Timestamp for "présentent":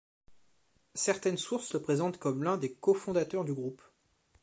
1.83-2.17